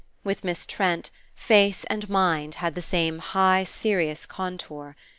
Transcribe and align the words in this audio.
With 0.23 0.43
Miss 0.43 0.65
Trent, 0.65 1.11
face 1.35 1.83
and 1.83 2.09
mind 2.09 2.55
had 2.55 2.73
the 2.73 2.81
same 2.81 3.19
high 3.19 3.63
serious 3.63 4.25
contour. 4.25 4.95